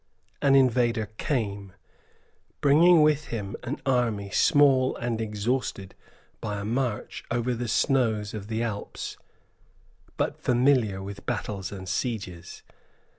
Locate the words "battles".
11.27-11.71